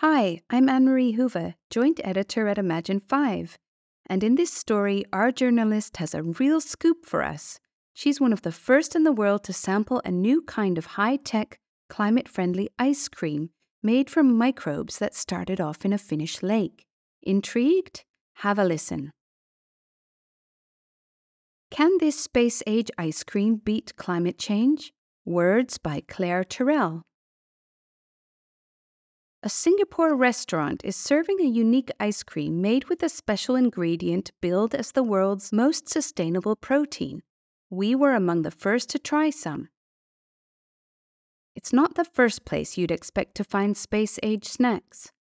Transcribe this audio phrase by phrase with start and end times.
[0.00, 3.58] Hi, I'm Anne Marie Hoover, joint editor at Imagine 5.
[4.08, 7.58] And in this story, our journalist has a real scoop for us.
[7.94, 11.16] She's one of the first in the world to sample a new kind of high
[11.16, 11.58] tech,
[11.88, 13.50] climate friendly ice cream
[13.82, 16.86] made from microbes that started off in a Finnish lake.
[17.24, 18.04] Intrigued?
[18.34, 19.10] Have a listen.
[21.72, 24.92] Can this space age ice cream beat climate change?
[25.24, 27.02] Words by Claire Terrell.
[29.40, 34.74] A Singapore restaurant is serving a unique ice cream made with a special ingredient billed
[34.74, 37.22] as the world's most sustainable protein.
[37.70, 39.68] We were among the first to try some.
[41.54, 45.12] It's not the first place you'd expect to find space age snacks.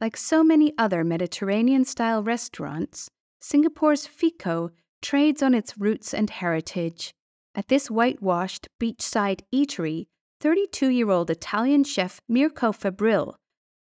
[0.00, 3.10] Like so many other Mediterranean style restaurants,
[3.42, 4.70] Singapore's FICO
[5.02, 7.12] trades on its roots and heritage.
[7.54, 10.06] At this whitewashed beachside eatery,
[10.40, 13.34] 32 year old Italian chef Mirko Febbrile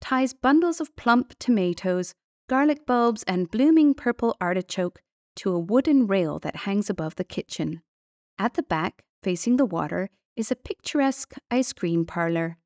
[0.05, 2.15] ties bundles of plump tomatoes,
[2.47, 5.01] garlic bulbs, and blooming purple artichoke
[5.35, 7.81] to a wooden rail that hangs above the kitchen.
[8.39, 12.59] At the back, facing the water, is a picturesque ice cream parlor.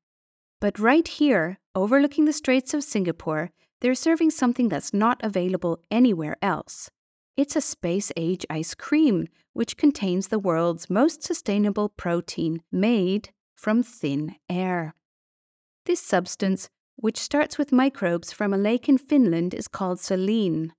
[0.59, 6.35] But right here, overlooking the Straits of Singapore, they're serving something that's not available anywhere
[6.41, 6.91] else.
[7.37, 13.81] It's a space age ice cream, which contains the world's most sustainable protein made from
[13.81, 14.93] thin air.
[15.85, 16.69] This substance
[17.01, 20.71] which starts with microbes from a lake in Finland, is called Solein.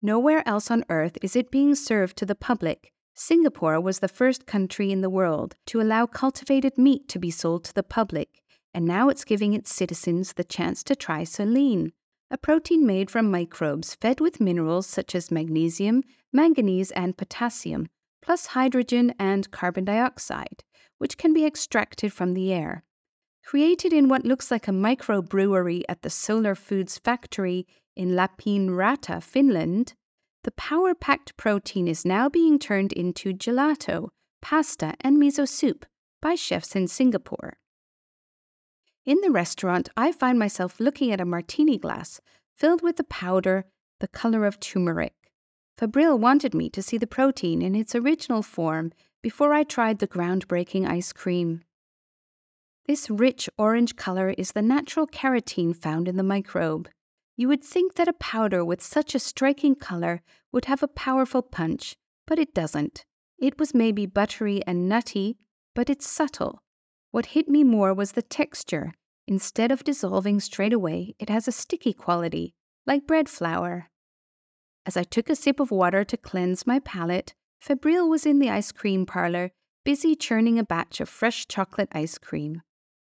[0.00, 2.92] Nowhere else on Earth is it being served to the public.
[3.14, 7.64] Singapore was the first country in the world to allow cultivated meat to be sold
[7.64, 8.40] to the public,
[8.74, 11.92] and now it's giving its citizens the chance to try Solein,
[12.30, 17.88] a protein made from microbes fed with minerals such as magnesium, manganese, and potassium,
[18.22, 20.64] plus hydrogen and carbon dioxide,
[20.96, 22.84] which can be extracted from the air.
[23.44, 29.94] Created in what looks like a microbrewery at the Solar Foods factory in Lappeenranta, Finland,
[30.44, 34.08] the power packed protein is now being turned into gelato,
[34.40, 35.84] pasta, and miso soup
[36.20, 37.58] by chefs in Singapore.
[39.04, 42.20] In the restaurant, I find myself looking at a martini glass
[42.56, 43.66] filled with the powder
[44.00, 45.14] the color of turmeric.
[45.78, 48.92] Febbrile wanted me to see the protein in its original form
[49.22, 51.62] before I tried the groundbreaking ice cream.
[52.86, 56.88] This rich orange color is the natural carotene found in the microbe.
[57.36, 60.20] You would think that a powder with such a striking color
[60.50, 63.04] would have a powerful punch, but it doesn't.
[63.38, 65.38] It was maybe buttery and nutty,
[65.74, 66.62] but it's subtle.
[67.12, 68.92] What hit me more was the texture.
[69.28, 72.52] Instead of dissolving straight away, it has a sticky quality,
[72.84, 73.90] like bread flour.
[74.84, 77.34] As I took a sip of water to cleanse my palate,
[77.64, 79.52] Febbrile was in the ice cream parlor,
[79.84, 82.60] busy churning a batch of fresh chocolate ice cream.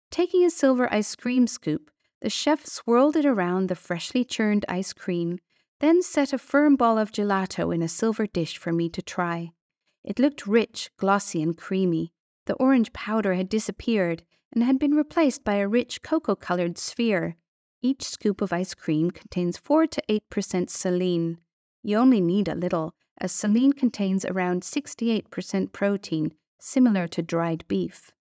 [0.10, 1.92] Taking a silver ice cream scoop,
[2.22, 5.40] the chef swirled it around the freshly churned ice cream,
[5.80, 9.52] then set a firm ball of gelato in a silver dish for me to try.
[10.04, 12.14] It looked rich, glossy, and creamy.
[12.46, 14.24] The orange powder had disappeared
[14.54, 17.36] and had been replaced by a rich cocoa colored sphere.
[17.82, 21.38] Each scoop of ice cream contains 4 to 8% Solein.
[21.84, 28.12] You only need a little, as Solein contains around 68% protein, similar to dried beef.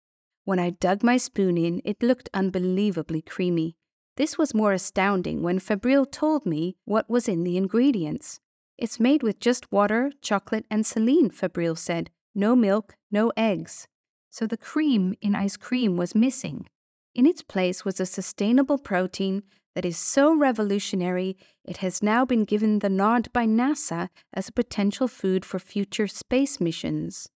[0.47, 3.75] When I dug my spoon in, it looked unbelievably creamy.
[4.17, 8.39] This was more astounding when Febbrile told me what was in the ingredients.
[8.79, 12.11] It's made with just water, chocolate, and Solein, Febbrile said.
[12.33, 13.89] No milk, no eggs.
[14.31, 16.69] So the cream in ice cream was missing.
[17.13, 19.43] In its place was a sustainable protein
[19.75, 24.53] that is so revolutionary it has now been given the nod by NASA as a
[24.53, 27.28] potential food for future space missions.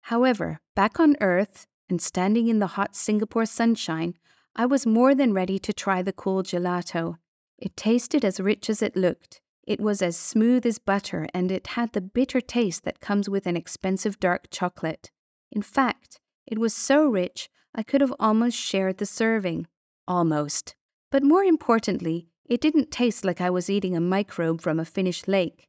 [0.00, 4.14] However, back on Earth, and standing in the hot Singapore sunshine,
[4.54, 7.16] I was more than ready to try the cool gelato.
[7.58, 9.40] It tasted as rich as it looked.
[9.66, 13.46] It was as smooth as butter, and it had the bitter taste that comes with
[13.46, 15.10] an expensive dark chocolate.
[15.50, 19.66] In fact, it was so rich I could have almost shared the serving.
[20.08, 20.74] Almost.
[21.10, 25.26] But more importantly, it didn't taste like I was eating a microbe from a Finnish
[25.26, 25.68] lake.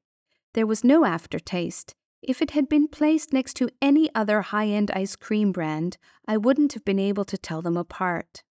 [0.53, 1.95] There was no aftertaste.
[2.21, 5.97] If it had been placed next to any other high end ice cream brand,
[6.27, 8.43] I wouldn't have been able to tell them apart.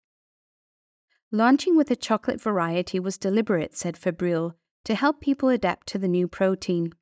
[1.33, 4.55] Launching with a chocolate variety was deliberate, said Febbrile,
[4.85, 6.93] to help people adapt to the new protein.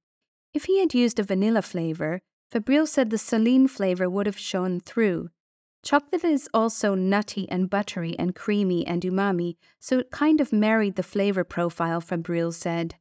[0.54, 4.80] If he had used a vanilla flavor, Febbrile said the Solein flavor would have shown
[4.80, 5.28] through.
[5.82, 10.96] Chocolate is also nutty and buttery and creamy and umami, so it kind of married
[10.96, 12.94] the flavor profile, Febbrile said.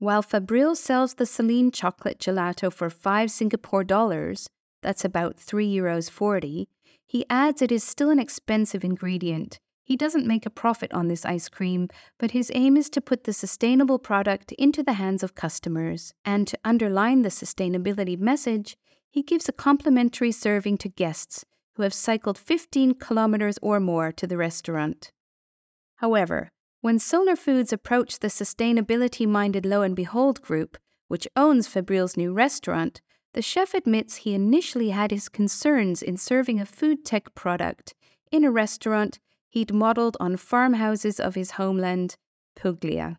[0.00, 4.48] While Febbrile sells the Solein chocolate gelato for 5 Singapore dollars,
[4.80, 6.68] that's about 3 euros 40,
[7.04, 9.58] he adds it is still an expensive ingredient.
[9.82, 13.24] He doesn't make a profit on this ice cream, but his aim is to put
[13.24, 16.14] the sustainable product into the hands of customers.
[16.24, 18.76] And to underline the sustainability message,
[19.10, 21.44] he gives a complimentary serving to guests
[21.74, 25.10] who have cycled 15 kilometers or more to the restaurant.
[25.96, 30.78] However, when Solar Foods approached the sustainability minded Lo and Behold group,
[31.08, 33.00] which owns Febbrile's new restaurant,
[33.34, 37.94] the chef admits he initially had his concerns in serving a food tech product
[38.30, 39.18] in a restaurant
[39.50, 42.16] he'd modelled on farmhouses of his homeland,
[42.54, 43.18] Puglia.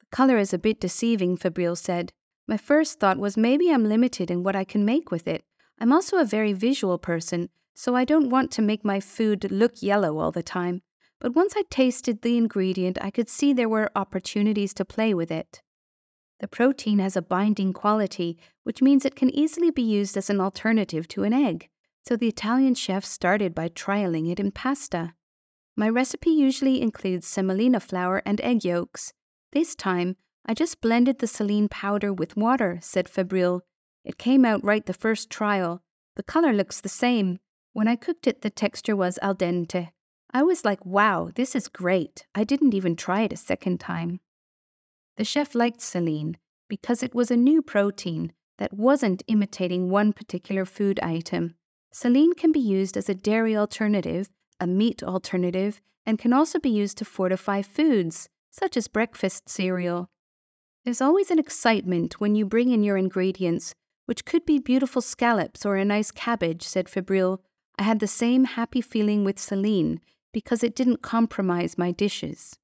[0.00, 2.12] The colour is a bit deceiving, Febbrile said.
[2.46, 5.44] My first thought was maybe I'm limited in what I can make with it.
[5.78, 9.82] I'm also a very visual person, so I don't want to make my food look
[9.82, 10.82] yellow all the time.
[11.22, 15.30] But once I tasted the ingredient, I could see there were opportunities to play with
[15.30, 15.62] it.
[16.40, 20.40] The protein has a binding quality, which means it can easily be used as an
[20.40, 21.68] alternative to an egg.
[22.08, 25.14] So the Italian chef started by trialing it in pasta.
[25.76, 29.12] My recipe usually includes semolina flour and egg yolks.
[29.52, 33.60] This time, I just blended the Solein powder with water, said Febbrile.
[34.04, 35.84] It came out right the first trial.
[36.16, 37.38] The color looks the same.
[37.74, 39.90] When I cooked it, the texture was al dente.
[40.32, 42.26] I was like, wow, this is great.
[42.34, 44.20] I didn't even try it a second time.
[45.16, 46.36] The chef liked Solein
[46.68, 51.54] because it was a new protein that wasn't imitating one particular food item.
[51.92, 54.30] Solein can be used as a dairy alternative
[54.62, 60.08] a meat alternative, and can also be used to fortify foods, such as breakfast cereal.
[60.84, 63.74] There's always an excitement when you bring in your ingredients,
[64.06, 67.40] which could be beautiful scallops or a nice cabbage, said Febbrile.
[67.76, 69.98] I had the same happy feeling with Solein
[70.32, 72.58] because it didn't compromise my dishes.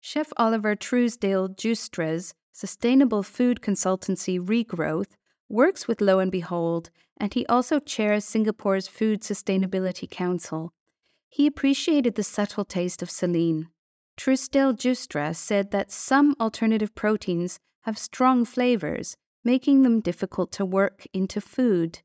[0.00, 5.16] Chef Oliver Truesdale Jutras's sustainable food consultancy Regrowth
[5.48, 10.72] works with Lo and Behold, and he also chairs Singapore's Food Sustainability Council.
[11.28, 13.68] He appreciated the subtle taste of Solein.
[14.16, 21.06] Truesdale Jutras said that some alternative proteins have strong flavors, making them difficult to work
[21.12, 22.00] into food.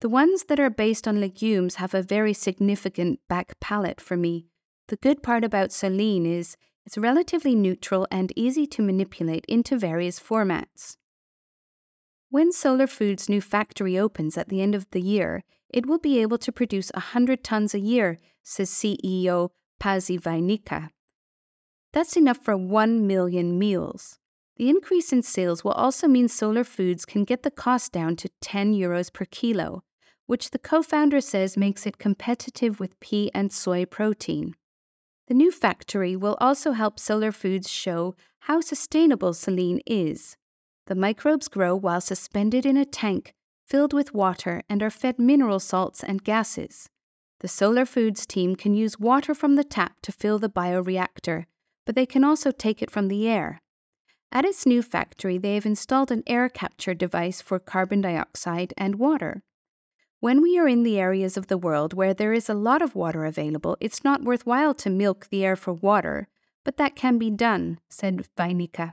[0.00, 4.46] The ones that are based on legumes have a very significant back palate for me.
[4.88, 10.20] The good part about Solein is it's relatively neutral and easy to manipulate into various
[10.20, 10.96] formats.
[12.28, 16.20] When Solar Foods' new factory opens at the end of the year, it will be
[16.20, 19.50] able to produce 100 tons a year, says CEO
[19.80, 20.90] Pasi Vainikka.
[21.92, 24.18] That's enough for 1 million meals.
[24.56, 28.30] The increase in sales will also mean Solar Foods can get the cost down to
[28.40, 29.82] 10 euros per kilo,
[30.26, 34.54] which the co founder says makes it competitive with pea and soy protein.
[35.28, 40.36] The new factory will also help Solar Foods show how sustainable Solein is.
[40.86, 43.34] The microbes grow while suspended in a tank
[43.66, 46.88] filled with water and are fed mineral salts and gases.
[47.40, 51.44] The Solar Foods team can use water from the tap to fill the bioreactor,
[51.84, 53.60] but they can also take it from the air.
[54.32, 58.96] At its new factory, they have installed an air capture device for carbon dioxide and
[58.96, 59.42] water.
[60.20, 62.94] When we are in the areas of the world where there is a lot of
[62.94, 66.28] water available, it's not worthwhile to milk the air for water,
[66.64, 68.92] but that can be done, said Vainikka.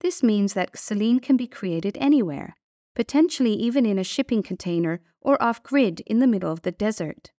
[0.00, 2.56] This means that Solein can be created anywhere
[2.98, 7.30] potentially even in a shipping container or off grid in the middle of the desert.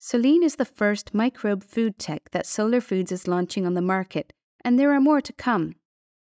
[0.00, 4.32] Solein is the first microbe food tech that Solar Foods is launching on the market,
[4.64, 5.74] and there are more to come.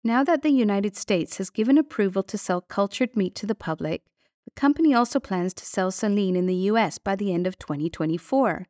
[0.04, 4.04] Now that the United States has given approval to sell cultured meat to the public,
[4.46, 8.66] the company also plans to sell Solein in the US by the end of 2024.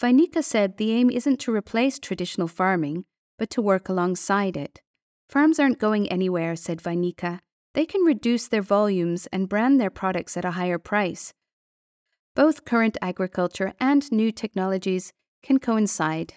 [0.00, 3.04] Vainikka said the aim isn't to replace traditional farming,
[3.38, 4.80] but to work alongside it.
[5.28, 7.40] Farms aren't going anywhere, said Vainikka
[7.74, 11.32] they can reduce their volumes and brand their products at a higher price.
[12.34, 15.12] Both current agriculture and new technologies
[15.42, 16.34] can coincide.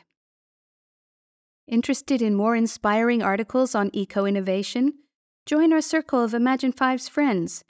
[1.67, 4.93] Interested in more inspiring articles on eco innovation?
[5.47, 7.63] Join our circle of Imagine 5's friends.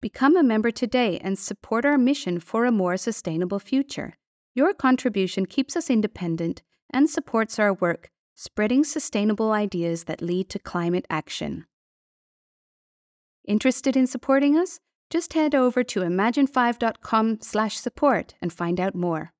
[0.00, 4.14] Become a member today and support our mission for a more sustainable future.
[4.54, 10.60] Your contribution keeps us independent and supports our work, spreading sustainable ideas that lead to
[10.60, 11.66] climate action.
[13.48, 14.78] Interested in supporting us?
[15.10, 19.32] Just head over to imagine5.com/support and find out more.